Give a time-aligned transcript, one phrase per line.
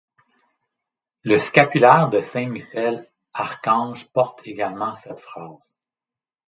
[1.21, 5.77] Le scapulaire de saint Michel Archange porte également cette phrase.